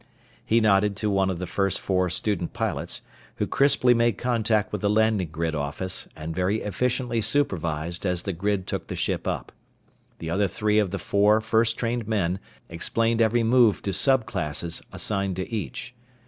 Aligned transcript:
He 0.43 0.61
nodded 0.61 0.95
to 0.95 1.11
one 1.11 1.29
of 1.29 1.37
the 1.37 1.45
first 1.45 1.79
four 1.79 2.09
student 2.09 2.53
pilots, 2.53 3.03
who 3.35 3.45
crisply 3.45 3.93
made 3.93 4.17
contact 4.17 4.71
with 4.71 4.81
the 4.81 4.89
landing 4.89 5.27
grid 5.27 5.53
office, 5.53 6.07
and 6.15 6.35
very 6.35 6.59
efficiently 6.61 7.21
supervised 7.21 8.03
as 8.03 8.23
the 8.23 8.33
grid 8.33 8.65
took 8.65 8.87
the 8.87 8.95
ship 8.95 9.27
up. 9.27 9.51
The 10.17 10.31
other 10.31 10.47
three 10.47 10.79
of 10.79 10.89
the 10.89 10.97
four 10.97 11.39
first 11.39 11.77
trained 11.77 12.07
men 12.07 12.39
explained 12.67 13.21
every 13.21 13.43
move 13.43 13.83
to 13.83 13.93
sub 13.93 14.25
classes 14.25 14.81
assigned 14.91 15.35
to 15.35 15.47
each. 15.53 15.93